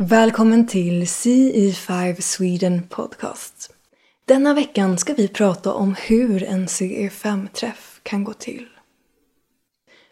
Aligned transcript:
Välkommen 0.00 0.66
till 0.66 1.04
CE5 1.04 2.20
Sweden 2.20 2.82
Podcast. 2.88 3.74
Denna 4.24 4.54
veckan 4.54 4.98
ska 4.98 5.14
vi 5.14 5.28
prata 5.28 5.72
om 5.72 5.94
hur 5.94 6.44
en 6.44 6.66
CE5-träff 6.66 8.00
kan 8.02 8.24
gå 8.24 8.32
till. 8.32 8.68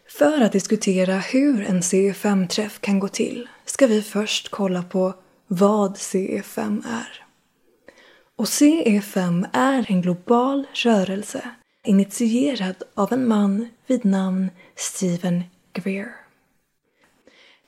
För 0.08 0.40
att 0.40 0.52
diskutera 0.52 1.14
hur 1.18 1.64
en 1.64 1.80
CE5-träff 1.80 2.80
kan 2.80 2.98
gå 2.98 3.08
till 3.08 3.48
ska 3.64 3.86
vi 3.86 4.02
först 4.02 4.48
kolla 4.48 4.82
på 4.82 5.14
vad 5.46 5.94
CE5 5.94 6.82
är. 6.88 7.24
Och 8.36 8.46
CE5 8.46 9.46
är 9.52 9.90
en 9.90 10.02
global 10.02 10.66
rörelse 10.72 11.50
initierad 11.84 12.82
av 12.94 13.12
en 13.12 13.28
man 13.28 13.68
vid 13.86 14.04
namn 14.04 14.50
Stephen 14.74 15.42
Greer. 15.72 16.12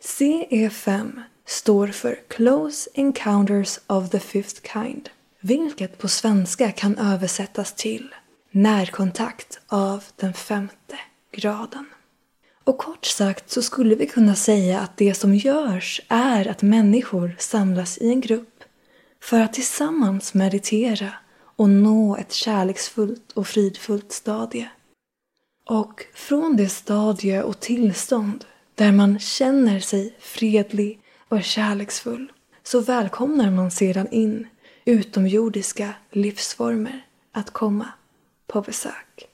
CE5 0.02 1.22
står 1.48 1.86
för 1.86 2.18
Close 2.28 2.90
Encounters 2.94 3.78
of 3.86 4.10
the 4.10 4.20
Fifth 4.20 4.72
Kind, 4.72 5.08
vilket 5.40 5.98
på 5.98 6.08
svenska 6.08 6.72
kan 6.72 6.98
översättas 6.98 7.72
till 7.72 8.14
närkontakt 8.50 9.60
av 9.66 10.04
den 10.16 10.34
femte 10.34 10.98
graden. 11.32 11.86
Och 12.64 12.78
kort 12.78 13.04
sagt 13.04 13.50
så 13.50 13.62
skulle 13.62 13.94
vi 13.94 14.06
kunna 14.06 14.34
säga 14.34 14.80
att 14.80 14.96
det 14.96 15.14
som 15.14 15.34
görs 15.34 16.00
är 16.08 16.48
att 16.48 16.62
människor 16.62 17.36
samlas 17.38 17.98
i 17.98 18.08
en 18.08 18.20
grupp 18.20 18.64
för 19.20 19.40
att 19.40 19.52
tillsammans 19.52 20.34
meditera 20.34 21.12
och 21.56 21.68
nå 21.68 22.16
ett 22.16 22.32
kärleksfullt 22.32 23.32
och 23.32 23.46
fridfullt 23.46 24.12
stadie. 24.12 24.70
Och 25.64 26.04
från 26.14 26.56
det 26.56 26.68
stadie 26.68 27.42
och 27.42 27.60
tillstånd 27.60 28.44
där 28.74 28.92
man 28.92 29.18
känner 29.18 29.80
sig 29.80 30.14
fredlig 30.20 31.00
och 31.28 31.44
kärleksfull 31.44 32.32
så 32.62 32.80
välkomnar 32.80 33.50
man 33.50 33.70
sedan 33.70 34.08
in 34.10 34.46
utomjordiska 34.84 35.94
livsformer 36.10 37.06
att 37.32 37.50
komma 37.50 37.88
på 38.46 38.60
besök. 38.60 39.28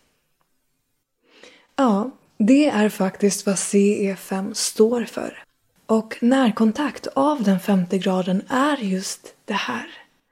Ja, 1.77 2.11
det 2.39 2.69
är 2.69 2.89
faktiskt 2.89 3.47
vad 3.47 3.55
CE5 3.55 4.55
står 4.55 5.05
för. 5.05 5.45
Och 5.87 6.17
närkontakt 6.21 7.07
av 7.07 7.43
den 7.43 7.61
femte 7.61 7.99
graden 7.99 8.43
är 8.49 8.77
just 8.77 9.35
det 9.45 9.55
här. 9.55 9.87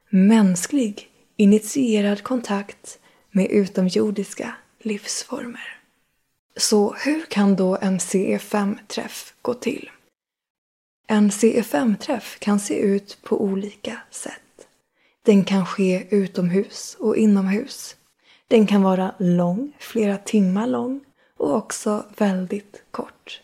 Mänsklig, 0.09 1.09
initierad 1.37 2.23
kontakt 2.23 2.99
med 3.31 3.51
utomjordiska 3.51 4.55
livsformer. 4.79 5.79
Så 6.57 6.95
hur 6.95 7.25
kan 7.27 7.57
då 7.57 7.79
en 7.81 7.99
CE5-träff 7.99 9.35
gå 9.43 9.55
till? 9.55 9.91
En 11.13 11.31
CE5-träff 11.31 12.39
kan 12.39 12.61
se 12.61 12.79
ut 12.79 13.19
på 13.23 13.43
olika 13.43 14.01
sätt. 14.11 14.69
Den 15.23 15.45
kan 15.45 15.67
ske 15.67 16.07
utomhus 16.11 16.97
och 17.01 17.17
inomhus. 17.17 17.97
Den 18.49 18.67
kan 18.67 18.83
vara 18.83 19.15
lång, 19.19 19.73
flera 19.79 20.19
timmar 20.19 20.67
lång 20.67 21.01
och 21.37 21.57
också 21.57 22.07
väldigt 22.17 22.83
kort. 22.91 23.43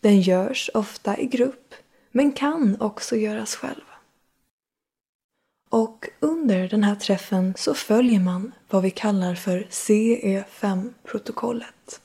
Den 0.00 0.20
görs 0.20 0.70
ofta 0.74 1.18
i 1.18 1.26
grupp 1.26 1.74
men 2.12 2.32
kan 2.32 2.80
också 2.80 3.16
göras 3.16 3.56
själv. 3.56 3.84
Och 5.70 6.08
under 6.20 6.68
den 6.68 6.84
här 6.84 6.94
träffen 6.94 7.54
så 7.56 7.74
följer 7.74 8.20
man 8.20 8.52
vad 8.70 8.82
vi 8.82 8.90
kallar 8.90 9.34
för 9.34 9.66
CE5-protokollet. 9.70 12.00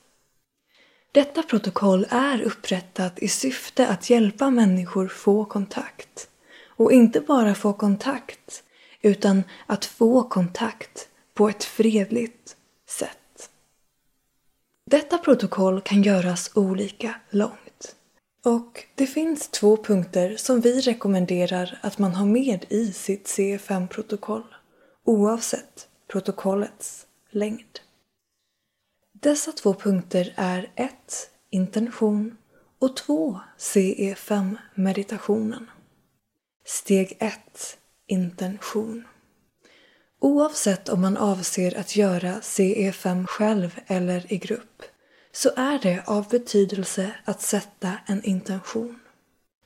Detta 1.14 1.44
protokoll 1.44 2.08
är 2.10 2.42
upprättat 2.42 3.20
i 3.20 3.28
syfte 3.28 3.88
att 3.88 4.10
hjälpa 4.10 4.50
människor 4.50 5.08
få 5.08 5.46
kontakt. 5.46 6.30
Och 6.68 6.92
inte 6.92 7.22
bara 7.22 7.56
få 7.56 7.74
kontakt, 7.74 8.64
utan 9.02 9.44
att 9.66 9.86
få 9.86 10.24
kontakt 10.24 11.10
på 11.34 11.50
ett 11.50 11.64
fredligt 11.64 12.56
sätt. 12.90 13.50
Detta 14.92 15.18
protokoll 15.18 15.82
kan 15.82 16.04
göras 16.04 16.52
olika 16.56 17.16
långt. 17.30 17.96
Och 18.44 18.84
det 18.96 19.08
finns 19.08 19.48
två 19.48 19.78
punkter 19.78 20.38
som 20.38 20.62
vi 20.62 20.82
rekommenderar 20.82 21.80
att 21.82 21.98
man 21.98 22.16
har 22.16 22.26
med 22.26 22.66
i 22.70 22.94
sitt 22.94 23.28
C5-protokoll 23.28 24.56
oavsett 25.06 25.88
protokollets 26.08 27.06
längd. 27.30 27.80
Dessa 29.22 29.52
två 29.52 29.74
punkter 29.74 30.34
är 30.36 30.72
1. 30.76 30.92
Intention 31.50 32.38
och 32.80 32.96
2. 32.96 33.40
CE5 33.58 34.58
meditationen. 34.76 35.70
Steg 36.66 37.18
1. 37.20 37.78
Intention. 38.08 39.04
Oavsett 40.20 40.90
om 40.90 41.02
man 41.02 41.18
avser 41.18 41.80
att 41.80 41.96
göra 41.96 42.40
CE5 42.40 43.26
själv 43.26 43.80
eller 43.88 44.34
i 44.34 44.38
grupp 44.38 44.84
så 45.32 45.50
är 45.56 45.80
det 45.80 46.04
av 46.06 46.30
betydelse 46.30 47.16
att 47.26 47.42
sätta 47.42 47.94
en 48.06 48.24
intention. 48.24 49.00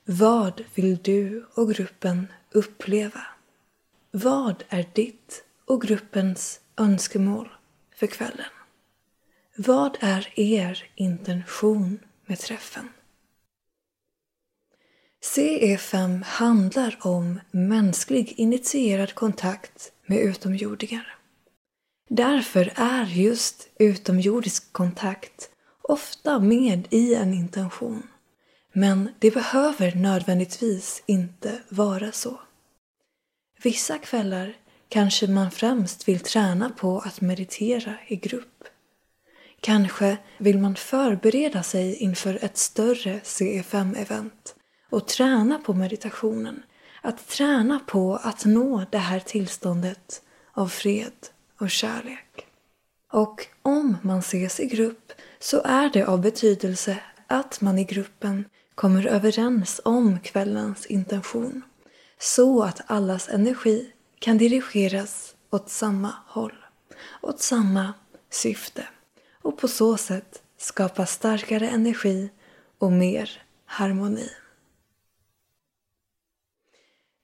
Vad 0.04 0.64
vill 0.74 0.96
du 1.02 1.46
och 1.54 1.74
gruppen 1.74 2.28
uppleva? 2.52 3.26
Vad 4.10 4.64
är 4.68 4.86
ditt 4.92 5.44
och 5.64 5.82
gruppens 5.82 6.60
önskemål 6.76 7.48
för 7.94 8.06
kvällen? 8.06 8.55
Vad 9.58 9.96
är 10.00 10.40
er 10.40 10.84
intention 10.94 11.98
med 12.26 12.38
träffen? 12.38 12.88
CE5 15.24 16.24
handlar 16.24 16.98
om 17.00 17.40
mänsklig 17.50 18.34
initierad 18.36 19.14
kontakt 19.14 19.92
med 20.06 20.18
utomjordingar. 20.18 21.18
Därför 22.08 22.72
är 22.76 23.04
just 23.06 23.68
utomjordisk 23.78 24.72
kontakt 24.72 25.50
ofta 25.82 26.38
med 26.38 26.86
i 26.90 27.14
en 27.14 27.34
intention. 27.34 28.02
Men 28.72 29.08
det 29.18 29.30
behöver 29.30 29.94
nödvändigtvis 29.94 31.02
inte 31.06 31.58
vara 31.68 32.12
så. 32.12 32.40
Vissa 33.62 33.98
kvällar 33.98 34.56
kanske 34.88 35.26
man 35.26 35.50
främst 35.50 36.08
vill 36.08 36.20
träna 36.20 36.70
på 36.70 36.98
att 36.98 37.20
meditera 37.20 37.94
i 38.08 38.16
grupp. 38.16 38.64
Kanske 39.60 40.16
vill 40.38 40.58
man 40.58 40.74
förbereda 40.74 41.62
sig 41.62 41.96
inför 41.96 42.38
ett 42.44 42.56
större 42.56 43.20
CE5-event 43.24 44.54
och 44.90 45.06
träna 45.06 45.58
på 45.58 45.74
meditationen. 45.74 46.62
Att 47.02 47.28
träna 47.28 47.80
på 47.86 48.16
att 48.22 48.44
nå 48.44 48.84
det 48.90 48.98
här 48.98 49.20
tillståndet 49.20 50.22
av 50.52 50.68
fred 50.68 51.12
och 51.60 51.70
kärlek. 51.70 52.46
Och 53.12 53.46
om 53.62 53.96
man 54.02 54.18
ses 54.18 54.60
i 54.60 54.66
grupp 54.66 55.12
så 55.38 55.62
är 55.64 55.90
det 55.90 56.04
av 56.04 56.20
betydelse 56.20 56.98
att 57.26 57.60
man 57.60 57.78
i 57.78 57.84
gruppen 57.84 58.44
kommer 58.74 59.06
överens 59.06 59.80
om 59.84 60.18
kvällens 60.20 60.86
intention 60.86 61.62
så 62.18 62.62
att 62.62 62.80
allas 62.86 63.28
energi 63.28 63.92
kan 64.18 64.38
dirigeras 64.38 65.34
åt 65.50 65.70
samma 65.70 66.12
håll, 66.26 66.64
åt 67.22 67.40
samma 67.40 67.94
syfte 68.30 68.86
och 69.46 69.58
på 69.58 69.68
så 69.68 69.96
sätt 69.96 70.42
skapa 70.58 71.06
starkare 71.06 71.68
energi 71.68 72.30
och 72.78 72.92
mer 72.92 73.42
harmoni. 73.64 74.30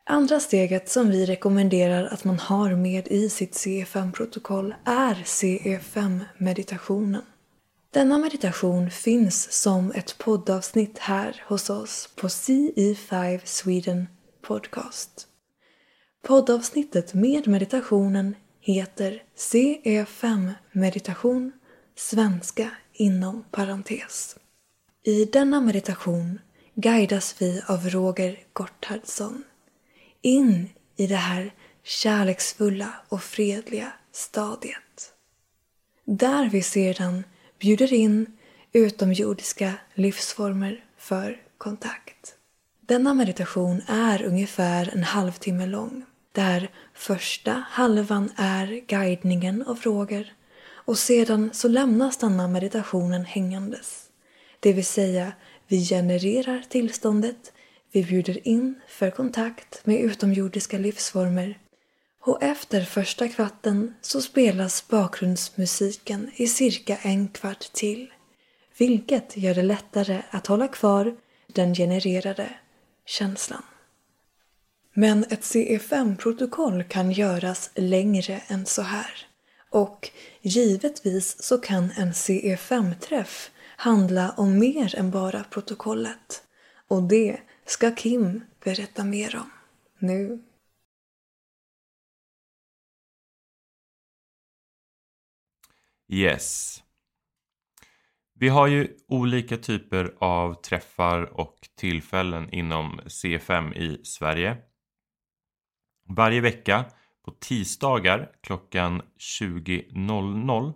Andra 0.07 0.41
steget 0.41 0.89
som 0.89 1.11
vi 1.11 1.27
rekommenderar 1.27 2.05
att 2.05 2.25
man 2.25 2.39
har 2.39 2.75
med 2.75 3.09
i 3.09 3.29
sitt 3.29 3.53
CE5-protokoll 3.53 4.75
är 4.85 5.15
CE5-meditationen. 5.15 7.23
Denna 7.91 8.19
meditation 8.19 8.91
finns 8.91 9.53
som 9.53 9.93
ett 9.93 10.19
poddavsnitt 10.19 10.99
här 10.99 11.43
hos 11.47 11.71
oss 11.71 12.09
på 12.17 12.29
CE5 12.29 13.41
Sweden 13.45 14.09
Podcast. 14.43 15.27
Poddavsnittet 16.23 17.15
med 17.15 17.49
meditationen 17.49 18.37
heter 18.61 19.23
CE5 19.37 20.53
meditation 20.73 21.53
svenska 21.97 22.71
inom 22.93 23.45
parentes. 23.51 24.37
I 25.05 25.25
denna 25.25 25.61
meditation 25.61 26.39
guidas 26.75 27.35
vi 27.39 27.63
av 27.67 27.89
Roger 27.91 28.39
Gotthardsson 28.53 29.45
in 30.23 30.69
i 30.97 31.07
det 31.07 31.17
här 31.17 31.55
kärleksfulla 31.83 32.93
och 33.09 33.23
fredliga 33.23 33.93
stadiet. 34.13 35.13
Där 36.05 36.51
vi 36.51 36.63
sedan 36.63 37.25
bjuder 37.59 37.93
in 37.93 38.27
utomjordiska 38.73 39.75
livsformer 39.95 40.85
för 40.97 41.43
kontakt. 41.59 42.35
Denna 42.81 43.15
meditation 43.15 43.83
är 43.87 44.23
ungefär 44.23 44.91
en 44.93 45.03
halvtimme 45.03 45.67
lång 45.67 46.05
där 46.33 46.71
första 46.95 47.65
halvan 47.71 48.31
är 48.37 48.67
guidningen 48.87 49.63
av 49.63 49.81
Roger 49.83 50.33
och 50.85 50.99
sedan 50.99 51.51
så 51.53 51.69
lämnas 51.69 52.17
denna 52.17 52.49
meditationen 52.49 53.25
hängandes. 53.25 54.05
Det 54.61 54.73
vill 54.73 54.87
säga, 54.87 55.33
vi 55.69 55.85
genererar 55.85 56.63
tillståndet, 56.69 57.53
Vi 57.95 58.05
bjuder 58.05 58.49
in 58.49 58.81
för 58.89 59.11
kontakt 59.11 59.87
med 59.87 60.01
utomjordiska 60.01 60.79
livsformer 60.79 61.59
och 62.21 62.43
efter 62.43 62.85
första 62.85 63.29
kvarten 63.29 63.95
så 64.01 64.21
spelas 64.21 64.89
bakgrundsmusiken 64.89 66.31
i 66.35 66.47
cirka 66.47 66.97
en 67.03 67.29
kvart 67.29 67.73
till 67.73 68.13
vilket 68.79 69.37
gör 69.37 69.55
det 69.55 69.63
lättare 69.63 70.23
att 70.31 70.47
hålla 70.47 70.69
kvar 70.69 71.17
den 71.47 71.75
genererade 71.75 72.49
känslan. 73.07 73.63
Men 74.95 75.25
ett 75.25 75.41
CE5-protokoll 75.41 76.85
kan 76.85 77.13
göras 77.13 77.71
längre 77.75 78.43
än 78.47 78.67
så 78.67 78.83
här. 78.83 79.27
Och 79.73 80.11
givetvis 80.41 81.43
så 81.43 81.59
kan 81.59 81.91
en 81.91 82.13
CE5-träff 82.13 83.51
handla 83.77 84.31
om 84.31 84.59
mer 84.59 84.99
än 84.99 85.11
bara 85.11 85.45
protokollet. 85.45 86.45
Och 86.89 87.03
det 87.03 87.41
ska 87.65 87.95
Kim 87.95 88.45
berätta 88.65 89.05
mer 89.05 89.37
om 89.37 89.51
nu. 89.99 90.43
Yes. 96.09 96.79
Vi 98.35 98.49
har 98.49 98.67
ju 98.67 98.97
olika 99.09 99.57
typer 99.57 100.15
av 100.19 100.55
träffar 100.55 101.41
och 101.41 101.59
tillfällen 101.77 102.51
inom 102.51 103.01
CFM 103.07 103.73
i 103.73 104.01
Sverige. 104.05 104.57
Varje 106.09 106.41
vecka 106.41 106.85
på 107.25 107.31
tisdagar 107.31 108.33
klockan 108.41 109.03
20.00 109.19 110.75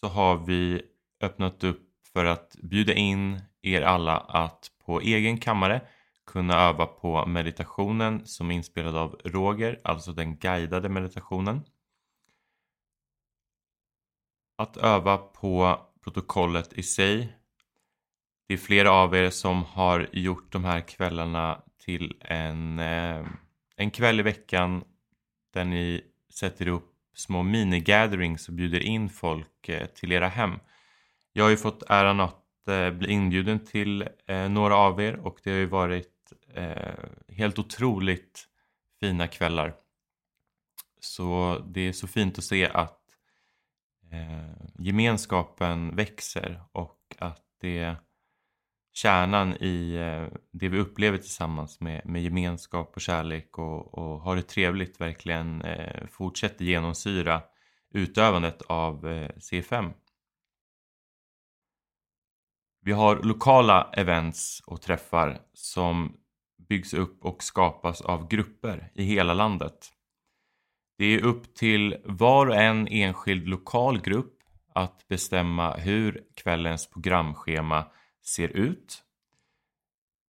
så 0.00 0.08
har 0.08 0.36
vi 0.36 0.82
öppnat 1.20 1.64
upp 1.64 1.88
för 2.12 2.24
att 2.24 2.56
bjuda 2.62 2.94
in 2.94 3.40
er 3.62 3.82
alla 3.82 4.16
att 4.16 4.70
på 4.84 5.00
egen 5.00 5.38
kammare 5.38 5.82
kunna 6.26 6.54
öva 6.54 6.86
på 6.86 7.26
meditationen 7.26 8.26
som 8.26 8.50
är 8.50 8.54
inspelad 8.54 8.96
av 8.96 9.20
Roger, 9.24 9.80
alltså 9.84 10.12
den 10.12 10.36
guidade 10.36 10.88
meditationen. 10.88 11.64
Att 14.56 14.76
öva 14.76 15.16
på 15.16 15.80
protokollet 16.04 16.72
i 16.72 16.82
sig. 16.82 17.36
Det 18.48 18.54
är 18.54 18.58
flera 18.58 18.92
av 18.92 19.14
er 19.14 19.30
som 19.30 19.64
har 19.64 20.08
gjort 20.12 20.52
de 20.52 20.64
här 20.64 20.80
kvällarna 20.80 21.62
till 21.78 22.16
en, 22.20 22.78
eh, 22.78 23.26
en 23.76 23.90
kväll 23.90 24.20
i 24.20 24.22
veckan 24.22 24.84
där 25.58 25.64
ni 25.64 26.04
sätter 26.28 26.68
upp 26.68 26.94
små 27.14 27.42
mini-gatherings 27.42 28.48
och 28.48 28.54
bjuder 28.54 28.80
in 28.80 29.08
folk 29.08 29.68
eh, 29.68 29.86
till 29.86 30.12
era 30.12 30.28
hem. 30.28 30.60
Jag 31.32 31.44
har 31.44 31.50
ju 31.50 31.56
fått 31.56 31.82
äran 31.88 32.20
att 32.20 32.68
eh, 32.68 32.90
bli 32.90 33.12
inbjuden 33.12 33.64
till 33.64 34.08
eh, 34.26 34.48
några 34.48 34.76
av 34.76 35.00
er 35.00 35.16
och 35.16 35.38
det 35.44 35.50
har 35.50 35.58
ju 35.58 35.66
varit 35.66 36.14
helt 37.28 37.58
otroligt 37.58 38.48
fina 39.00 39.28
kvällar. 39.28 39.74
Så 41.00 41.58
det 41.66 41.80
är 41.80 41.92
så 41.92 42.06
fint 42.06 42.38
att 42.38 42.44
se 42.44 42.68
att 42.68 43.00
gemenskapen 44.78 45.96
växer 45.96 46.62
och 46.72 47.16
att 47.18 47.44
det 47.60 47.96
kärnan 48.98 49.56
i 49.62 49.94
eh, 49.94 50.38
det 50.52 50.68
vi 50.68 50.78
upplever 50.78 51.18
tillsammans 51.18 51.80
med, 51.80 52.06
med 52.06 52.22
gemenskap 52.22 52.92
och 52.94 53.00
kärlek 53.00 53.58
och, 53.58 53.94
och 53.94 54.20
ha 54.20 54.34
det 54.34 54.42
trevligt 54.42 55.00
verkligen 55.00 55.62
eh, 55.62 56.06
fortsätter 56.06 56.64
genomsyra 56.64 57.42
utövandet 57.94 58.62
av 58.62 59.08
eh, 59.08 59.28
C5. 59.28 59.92
Vi 62.80 62.92
har 62.92 63.16
lokala 63.22 63.90
events 63.92 64.62
och 64.66 64.82
träffar 64.82 65.38
som 65.52 66.16
byggs 66.68 66.94
upp 66.94 67.24
och 67.24 67.42
skapas 67.42 68.00
av 68.00 68.28
grupper 68.28 68.90
i 68.94 69.04
hela 69.04 69.34
landet. 69.34 69.92
Det 70.98 71.04
är 71.04 71.24
upp 71.24 71.54
till 71.54 71.96
var 72.04 72.46
och 72.46 72.56
en 72.56 72.88
enskild 72.88 73.48
lokal 73.48 74.00
grupp 74.00 74.34
att 74.74 75.08
bestämma 75.08 75.74
hur 75.74 76.22
kvällens 76.36 76.90
programschema 76.90 77.84
ser 78.28 78.48
ut. 78.48 79.04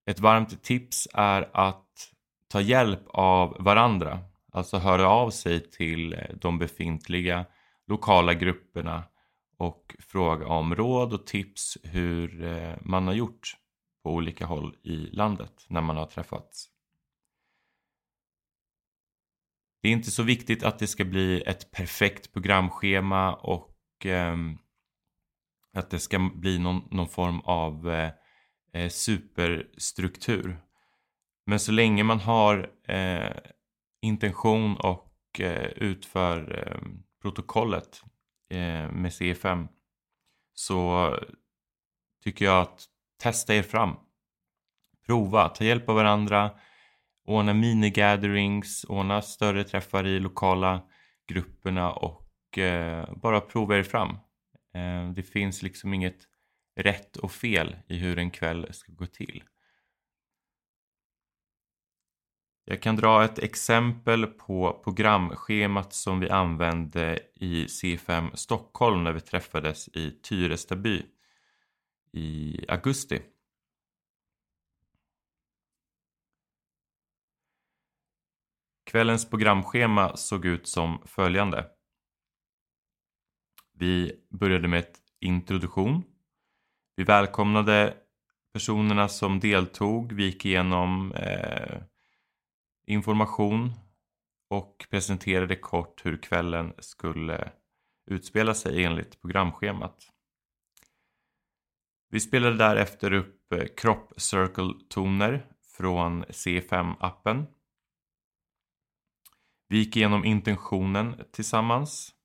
Ett 0.06 0.20
varmt 0.20 0.64
tips 0.64 1.08
är 1.14 1.50
att 1.54 2.14
ta 2.48 2.62
hjälp 2.62 3.08
av 3.08 3.64
varandra, 3.64 4.20
alltså 4.52 4.78
höra 4.78 5.10
av 5.10 5.30
sig 5.30 5.72
till 5.72 6.14
eh, 6.14 6.20
de 6.42 6.60
befintliga 6.60 7.46
lokala 7.88 8.34
grupperna 8.34 9.04
och 9.58 9.96
fråga 10.00 10.48
om 10.48 10.76
råd 10.76 11.14
och 11.14 11.28
tips 11.28 11.78
hur 11.84 12.44
eh, 12.44 12.76
man 12.82 13.08
har 13.08 13.14
gjort 13.14 13.58
på 14.04 14.12
olika 14.12 14.46
håll 14.46 14.76
i 14.84 14.96
landet 14.96 15.66
när 15.68 15.82
man 15.82 15.98
har 15.98 16.06
träffats. 16.06 16.70
Det 19.82 19.88
är 19.88 19.92
inte 19.92 20.12
så 20.12 20.24
viktigt 20.24 20.64
att 20.64 20.80
det 20.80 20.88
ska 20.88 21.06
bli 21.06 21.42
ett 21.42 21.72
perfekt 21.72 22.34
programschema 22.34 23.34
och 23.34 24.06
eh, 24.06 24.38
att 25.74 25.90
det 25.90 26.00
ska 26.00 26.30
bli 26.36 26.60
någon, 26.60 26.88
någon 26.92 27.08
form 27.08 27.40
av 27.40 27.90
eh, 27.92 28.12
eh, 28.74 28.90
superstruktur. 28.90 30.60
Men 31.46 31.60
så 31.60 31.72
länge 31.72 32.04
man 32.04 32.20
har 32.20 32.70
eh, 32.88 33.38
intention 34.02 34.78
och 34.78 35.40
eh, 35.40 35.66
utför 35.66 36.68
eh, 36.68 36.90
protokollet 37.22 38.02
eh, 38.50 38.92
med 38.92 39.12
C5 39.12 39.68
så 40.54 41.10
tycker 42.24 42.46
jag 42.46 42.62
att 42.62 42.86
testa 43.22 43.56
er 43.56 43.64
fram. 43.64 43.96
Prova, 45.06 45.50
ta 45.50 45.64
hjälp 45.64 45.90
av 45.90 45.96
varandra 45.96 46.52
ordna 47.30 47.54
mini-gatherings, 47.54 48.86
ordna 48.90 49.22
större 49.22 49.64
träffar 49.64 50.08
i 50.08 50.20
lokala 50.20 50.82
grupperna 51.28 51.92
och 51.92 52.58
eh, 52.58 53.10
bara 53.16 53.42
prova 53.42 53.78
er 53.78 53.84
fram. 53.84 54.18
Eh, 54.74 55.10
det 55.10 55.24
finns 55.24 55.62
liksom 55.62 55.94
inget 55.94 56.28
rätt 56.76 57.18
och 57.18 57.32
fel 57.32 57.76
i 57.88 57.98
hur 57.98 58.18
en 58.18 58.32
kväll 58.32 58.68
ska 58.74 58.92
gå 58.92 59.06
till. 59.06 59.44
Jag 62.66 62.82
kan 62.82 62.96
dra 62.96 63.24
ett 63.24 63.40
exempel 63.40 64.26
på 64.26 64.82
programschemat 64.84 65.94
som 65.94 66.20
vi 66.20 66.30
använde 66.30 67.20
i 67.36 67.66
C5 67.66 68.36
Stockholm 68.36 69.04
när 69.04 69.14
vi 69.14 69.22
träffades 69.22 69.88
i 69.88 70.12
Tyrestaby 70.12 71.06
i 72.12 72.66
augusti. 72.68 73.22
Kvällens 78.86 79.30
programschema 79.30 80.18
såg 80.18 80.46
ut 80.46 80.68
som 80.68 81.02
följande. 81.06 81.79
Vi 83.80 84.12
började 84.30 84.68
med 84.68 84.80
ett 84.80 85.00
introduktion. 85.20 86.04
Vi 86.96 87.04
välkomnade 87.04 87.98
personerna 88.54 89.08
som 89.08 89.40
deltog. 89.40 90.14
Vi 90.14 90.24
gick 90.24 90.46
igenom 90.46 91.12
eh, 91.12 91.82
information 92.88 93.72
och 94.50 94.88
presenterade 94.90 95.56
kort 95.56 96.06
hur 96.06 96.18
kvällen 96.18 96.74
skulle 96.80 97.52
utspela 98.12 98.54
sig 98.54 98.84
enligt 98.84 99.22
programschemat. 99.22 100.04
Vi 102.10 102.20
spelade 102.20 102.58
därefter 102.58 103.14
upp 103.14 103.54
eh, 103.54 103.66
Crop 103.78 104.14
Circle-toner 104.18 105.46
från 105.78 106.26
C5-appen 106.26 107.46
vi 109.72 109.78
gick 109.78 109.98
igenom 109.98 110.26
intentionen 110.26 111.22
tillsammans. 111.32 112.16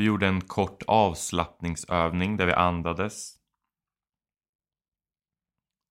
Vi 0.00 0.06
gjorde 0.06 0.26
en 0.26 0.40
kort 0.40 0.82
avslappningsövning 0.86 2.36
där 2.36 2.46
vi 2.46 2.52
andades. 2.52 3.38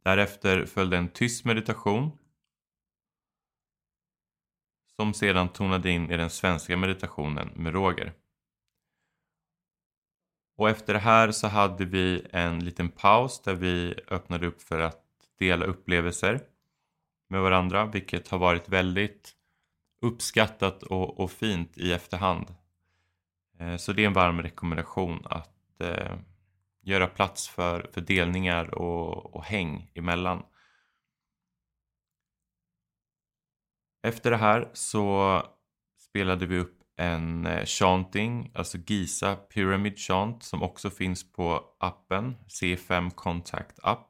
Därefter 0.04 0.66
följde 0.66 0.98
en 0.98 1.10
tyst 1.10 1.46
meditation 1.46 2.18
som 4.96 5.14
sedan 5.14 5.50
tonade 5.50 5.90
in 5.92 6.12
i 6.12 6.18
den 6.18 6.30
svenska 6.30 6.78
meditationen 6.78 7.48
med 7.56 7.74
Roger. 7.74 8.14
Och 10.58 10.70
efter 10.70 10.94
det 10.94 11.00
här 11.00 11.32
så 11.32 11.48
hade 11.48 11.86
vi 11.86 12.28
en 12.32 12.66
liten 12.66 12.90
paus 12.90 13.42
där 13.42 13.56
vi 13.56 13.96
öppnade 14.08 14.48
upp 14.48 14.62
för 14.62 14.80
att 14.80 15.04
dela 15.40 15.66
upplevelser 15.66 16.42
med 17.28 17.42
varandra 17.42 17.86
vilket 17.86 18.28
har 18.28 18.38
varit 18.38 18.70
väldigt 18.70 19.36
uppskattat 20.02 20.84
och, 20.84 21.20
och 21.20 21.32
fint 21.32 21.78
i 21.78 21.94
efterhand. 21.94 22.59
Eh, 23.60 23.78
så 23.78 23.94
det 23.94 24.04
är 24.04 24.08
en 24.08 24.14
varm 24.14 24.42
rekommendation 24.42 25.22
att 25.26 25.82
eh, 25.82 26.18
göra 26.82 27.08
plats 27.08 27.50
för, 27.50 27.90
för 27.94 28.02
delningar 28.02 28.76
och, 28.76 29.36
och 29.36 29.44
häng 29.44 29.92
emellan. 29.96 30.44
Efter 34.08 34.32
det 34.32 34.38
här 34.38 34.70
så 34.74 35.44
spelade 36.00 36.46
vi 36.46 36.58
upp 36.58 36.80
en 36.98 37.46
eh, 37.46 37.66
chanting, 37.66 38.52
alltså 38.56 38.78
Giza 38.78 39.36
Pyramid 39.36 39.98
Chant 40.00 40.44
som 40.44 40.64
också 40.64 40.90
finns 40.90 41.32
på 41.32 41.64
appen 41.80 42.36
C5 42.48 43.10
Contact 43.10 43.80
App. 43.84 44.06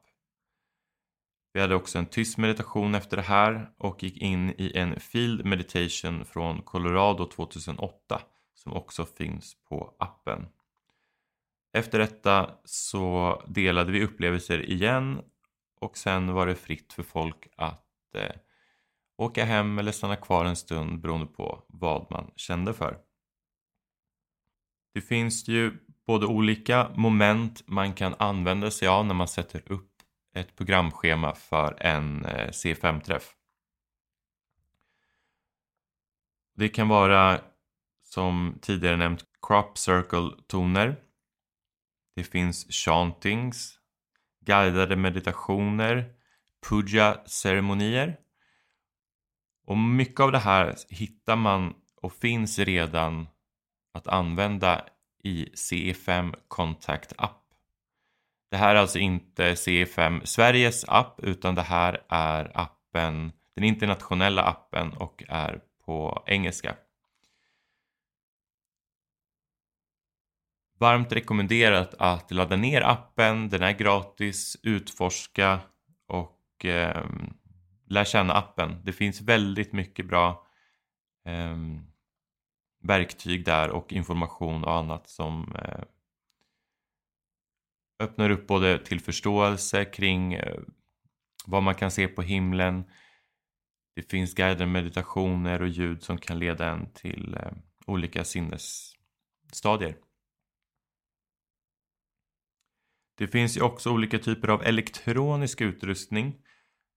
Vi 1.52 1.60
hade 1.60 1.74
också 1.74 1.98
en 1.98 2.06
tyst 2.06 2.38
meditation 2.38 2.94
efter 2.94 3.16
det 3.16 3.22
här 3.22 3.70
och 3.78 4.02
gick 4.02 4.16
in 4.16 4.50
i 4.50 4.72
en 4.74 5.00
field 5.00 5.44
meditation 5.44 6.24
från 6.24 6.62
Colorado 6.62 7.30
2008 7.30 8.22
som 8.62 8.72
också 8.72 9.04
finns 9.04 9.56
på 9.68 9.94
appen. 9.98 10.46
Efter 11.72 11.98
detta 11.98 12.50
så 12.64 13.42
delade 13.48 13.92
vi 13.92 14.04
upplevelser 14.04 14.70
igen 14.70 15.20
och 15.80 15.96
sen 15.98 16.32
var 16.32 16.46
det 16.46 16.54
fritt 16.54 16.92
för 16.92 17.02
folk 17.02 17.48
att 17.56 18.14
eh, 18.14 18.36
åka 19.16 19.44
hem 19.44 19.78
eller 19.78 19.92
stanna 19.92 20.16
kvar 20.16 20.44
en 20.44 20.56
stund 20.56 21.00
beroende 21.00 21.26
på 21.26 21.64
vad 21.68 22.10
man 22.10 22.30
kände 22.36 22.74
för. 22.74 22.98
Det 24.94 25.00
finns 25.00 25.48
ju 25.48 25.72
både 26.06 26.26
olika 26.26 26.90
moment 26.94 27.62
man 27.66 27.92
kan 27.92 28.14
använda 28.18 28.70
sig 28.70 28.88
av 28.88 29.06
när 29.06 29.14
man 29.14 29.28
sätter 29.28 29.72
upp 29.72 29.90
ett 30.34 30.56
programschema 30.56 31.34
för 31.34 31.82
en 31.82 32.24
eh, 32.24 32.48
C5-träff. 32.48 33.36
Det 36.54 36.68
kan 36.68 36.88
vara 36.88 37.40
som 38.12 38.58
tidigare 38.62 38.96
nämnt 38.96 39.24
crop 39.42 39.78
circle-toner. 39.78 40.96
Det 42.16 42.24
finns 42.24 42.66
chantings, 42.70 43.78
guidade 44.46 44.96
meditationer, 44.96 46.12
puja-ceremonier. 46.68 48.16
Och 49.66 49.78
mycket 49.78 50.20
av 50.20 50.32
det 50.32 50.38
här 50.38 50.76
hittar 50.88 51.36
man 51.36 51.74
och 52.02 52.12
finns 52.12 52.58
redan 52.58 53.28
att 53.94 54.06
använda 54.06 54.84
i 55.22 55.44
CE5 55.44 56.34
Contact 56.48 57.12
App. 57.16 57.42
Det 58.50 58.56
här 58.56 58.74
är 58.74 58.78
alltså 58.78 58.98
inte 58.98 59.54
CE5 59.54 60.24
Sveriges 60.24 60.84
app 60.88 61.20
utan 61.22 61.54
det 61.54 61.62
här 61.62 62.02
är 62.08 62.50
appen, 62.54 63.32
den 63.54 63.64
internationella 63.64 64.42
appen 64.42 64.92
och 64.92 65.24
är 65.28 65.60
på 65.84 66.24
engelska. 66.26 66.76
Varmt 70.80 71.12
rekommenderat 71.12 71.94
att 71.98 72.30
ladda 72.30 72.56
ner 72.56 72.80
appen, 72.80 73.48
den 73.48 73.62
är 73.62 73.72
gratis, 73.72 74.56
utforska 74.62 75.60
och 76.06 76.64
eh, 76.64 77.06
lär 77.86 78.04
känna 78.04 78.34
appen. 78.34 78.82
Det 78.84 78.92
finns 78.92 79.20
väldigt 79.20 79.72
mycket 79.72 80.06
bra 80.06 80.46
eh, 81.26 81.56
verktyg 82.82 83.44
där 83.44 83.70
och 83.70 83.92
information 83.92 84.64
och 84.64 84.72
annat 84.72 85.08
som 85.08 85.54
eh, 85.56 85.84
öppnar 88.00 88.30
upp 88.30 88.46
både 88.46 88.78
till 88.84 89.00
förståelse 89.00 89.84
kring 89.84 90.34
eh, 90.34 90.60
vad 91.46 91.62
man 91.62 91.74
kan 91.74 91.90
se 91.90 92.08
på 92.08 92.22
himlen. 92.22 92.84
Det 93.94 94.10
finns 94.10 94.34
guidade 94.34 94.66
meditationer 94.66 95.62
och 95.62 95.68
ljud 95.68 96.02
som 96.02 96.18
kan 96.18 96.38
leda 96.38 96.70
en 96.70 96.92
till 96.92 97.34
eh, 97.34 97.52
olika 97.86 98.24
sinnesstadier. 98.24 99.96
Det 103.20 103.28
finns 103.28 103.56
ju 103.56 103.60
också 103.60 103.90
olika 103.90 104.18
typer 104.18 104.48
av 104.48 104.62
elektronisk 104.62 105.60
utrustning 105.60 106.42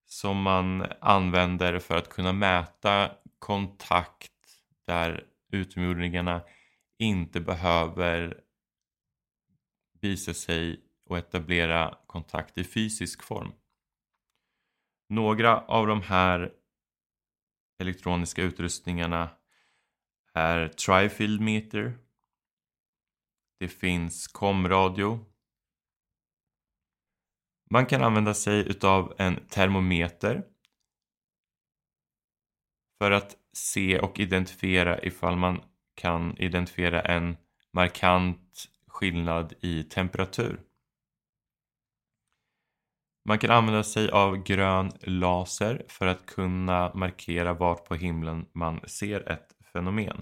som 0.06 0.42
man 0.42 0.86
använder 1.02 1.80
för 1.80 1.98
att 1.98 2.10
kunna 2.10 2.34
mäta 2.34 3.12
kontakt 3.40 4.32
där 4.88 5.26
utomjordingarna 5.52 6.42
inte 7.00 7.40
behöver 7.40 8.42
visa 10.02 10.34
sig 10.34 10.82
och 11.06 11.18
etablera 11.18 11.98
kontakt 12.08 12.58
i 12.58 12.64
fysisk 12.64 13.24
form. 13.24 13.52
Några 15.10 15.60
av 15.60 15.88
de 15.88 16.02
här 16.02 16.52
elektroniska 17.80 18.44
utrustningarna 18.44 19.30
är 20.34 20.68
Trifield 20.68 21.42
Meter. 21.42 21.98
Det 23.60 23.68
finns 23.68 24.28
komradio. 24.28 25.33
Man 27.74 27.86
kan 27.86 28.04
använda 28.04 28.34
sig 28.34 28.60
utav 28.60 29.14
en 29.18 29.36
termometer 29.50 30.44
för 32.98 33.12
att 33.12 33.38
se 33.54 34.00
och 34.00 34.20
identifiera 34.20 35.04
ifall 35.04 35.36
man 35.36 35.62
kan 35.96 36.38
identifiera 36.38 37.02
en 37.02 37.38
markant 37.72 38.66
skillnad 38.88 39.54
i 39.62 39.84
temperatur. 39.84 40.62
Man 43.26 43.40
kan 43.40 43.52
använda 43.52 43.84
sig 43.84 44.10
av 44.10 44.44
grön 44.44 44.92
laser 45.02 45.86
för 45.88 46.06
att 46.08 46.26
kunna 46.26 46.92
markera 46.94 47.54
vart 47.54 47.86
på 47.86 47.96
himlen 47.96 48.46
man 48.52 48.82
ser 48.88 49.30
ett 49.30 49.56
fenomen. 49.74 50.22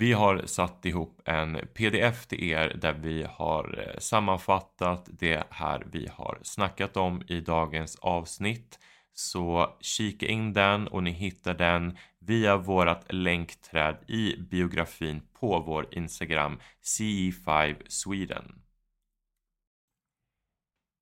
Vi 0.00 0.12
har 0.12 0.42
satt 0.46 0.86
ihop 0.86 1.20
en 1.24 1.58
pdf 1.74 2.26
till 2.26 2.44
er 2.44 2.76
där 2.80 2.92
vi 2.92 3.26
har 3.30 3.84
eh, 3.86 3.98
sammanfattat 3.98 5.08
det 5.18 5.42
här 5.50 5.86
vi 5.92 6.08
har 6.12 6.38
snackat 6.42 6.96
om 6.96 7.22
i 7.26 7.40
dagens 7.40 7.96
avsnitt. 7.96 8.78
Så 9.12 9.76
kika 9.80 10.26
in 10.26 10.52
den 10.52 10.86
och 10.88 11.02
ni 11.02 11.10
hittar 11.10 11.54
den 11.54 11.96
via 12.18 12.56
vårat 12.56 13.12
länkträd 13.12 13.96
i 14.08 14.36
biografin 14.36 15.22
på 15.40 15.60
vår 15.66 15.86
Instagram 15.90 16.58
CE5 16.82 17.76
Sweden. 17.88 18.44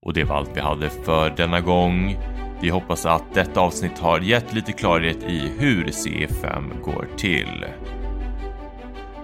Och 0.07 0.13
det 0.13 0.25
var 0.25 0.37
allt 0.37 0.57
vi 0.57 0.61
hade 0.61 0.91
för 0.91 1.31
denna 1.31 1.61
gång. 1.61 2.17
Vi 2.61 2.69
hoppas 2.69 3.07
att 3.07 3.35
detta 3.35 3.61
avsnitt 3.61 3.99
har 3.99 4.21
gett 4.21 4.55
lite 4.55 4.73
klarhet 4.73 5.23
i 5.23 5.53
hur 5.59 5.85
CE5 5.85 6.83
går 6.83 7.09
till. 7.17 7.65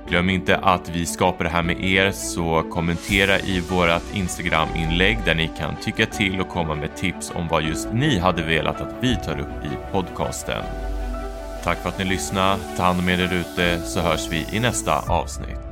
Glöm 0.08 0.30
inte 0.30 0.56
att 0.56 0.88
vi 0.88 1.06
skapar 1.06 1.44
det 1.44 1.50
här 1.50 1.62
med 1.62 1.84
er 1.84 2.11
så 2.11 2.62
kommentera 2.70 3.38
i 3.38 3.61
vårat 3.61 4.02
Instagram-inlägg 4.14 5.18
där 5.25 5.34
ni 5.34 5.50
kan 5.58 5.76
tycka 5.76 6.06
till 6.06 6.40
och 6.40 6.49
komma 6.49 6.75
med 6.75 6.96
tips 6.96 7.32
om 7.34 7.49
vad 7.49 7.62
just 7.62 7.92
ni 7.92 8.18
hade 8.18 8.42
velat 8.42 8.80
att 8.80 8.94
vi 9.00 9.16
tar 9.16 9.40
upp 9.40 9.64
i 9.64 9.92
podcasten. 9.92 10.64
Tack 11.64 11.78
för 11.78 11.88
att 11.88 11.99
ni 11.99 12.04
lyssnade, 12.04 12.61
ta 12.76 12.82
hand 12.82 13.00
om 13.00 13.08
er 13.08 13.32
ute 13.34 13.80
så 13.80 14.00
hörs 14.00 14.28
vi 14.30 14.46
i 14.56 14.61
nästa 14.61 15.00
avsnitt. 15.00 15.63